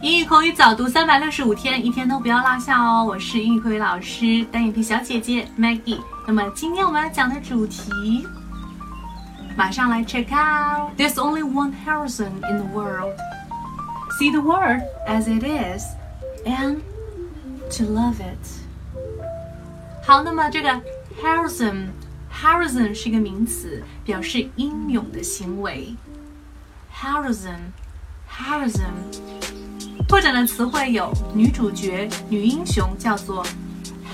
[0.00, 3.04] 英语口语早读三百六十五天，一天都不要落下哦！
[3.04, 6.00] 我是英语口语老师单眼皮小姐姐 Maggie。
[6.24, 8.24] 那么今天我们要讲的主题，
[9.56, 10.96] 马上来 check out。
[10.96, 13.12] There's only one Harrison in the world.
[14.20, 15.84] See the world as it is,
[16.46, 16.76] and
[17.76, 18.38] to love it.
[20.06, 20.80] 好，那么这个
[21.20, 21.88] Harrison
[22.32, 25.96] Harrison 是一个名词，表示英勇的行为。
[26.94, 27.58] Harrison
[28.36, 28.92] Harrison。
[30.08, 33.46] 拓展的词汇有女主角、女英雄，叫做